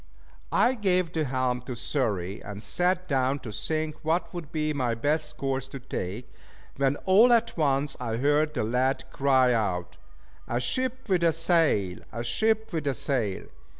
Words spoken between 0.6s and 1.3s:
gave the